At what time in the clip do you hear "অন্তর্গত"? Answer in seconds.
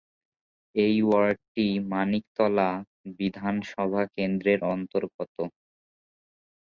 4.73-5.35